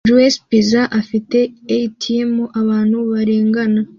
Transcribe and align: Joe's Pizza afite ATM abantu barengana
Joe's 0.07 0.35
Pizza 0.49 0.81
afite 1.01 1.39
ATM 1.77 2.31
abantu 2.61 2.97
barengana 3.09 3.81